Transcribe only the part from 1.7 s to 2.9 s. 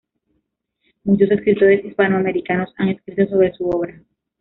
hispanoamericanos han